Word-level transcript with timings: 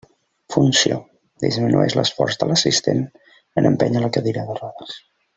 Funció: 0.53 0.95
disminueix 1.43 1.95
l'esforç 1.99 2.39
de 2.43 2.47
l'assistent 2.53 3.03
en 3.61 3.69
empènyer 3.75 4.01
la 4.07 4.11
cadira 4.17 4.47
de 4.49 4.57
rodes. 4.61 4.97